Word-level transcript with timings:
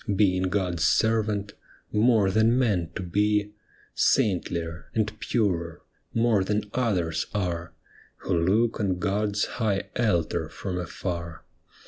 Being 0.15 0.49
God's 0.49 0.83
servant, 0.83 1.53
more 1.91 2.31
than 2.31 2.57
man 2.57 2.89
to 2.95 3.03
be, 3.03 3.53
Saintlier, 3.93 4.85
and 4.95 5.13
purer, 5.19 5.83
more 6.11 6.43
than 6.43 6.71
others 6.73 7.27
are. 7.35 7.75
Who 8.23 8.35
look 8.35 8.79
on 8.79 8.97
God's 8.97 9.45
high 9.45 9.91
altar 9.95 10.49
from 10.49 10.79
afar. 10.79 11.45